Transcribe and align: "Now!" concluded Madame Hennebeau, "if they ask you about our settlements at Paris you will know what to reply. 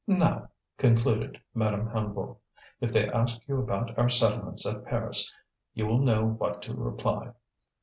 "Now!" 0.07 0.49
concluded 0.79 1.39
Madame 1.53 1.87
Hennebeau, 1.89 2.39
"if 2.79 2.91
they 2.91 3.07
ask 3.07 3.47
you 3.47 3.59
about 3.61 3.99
our 3.99 4.09
settlements 4.09 4.65
at 4.65 4.83
Paris 4.83 5.31
you 5.75 5.85
will 5.85 5.99
know 5.99 6.25
what 6.25 6.63
to 6.63 6.73
reply. 6.73 7.33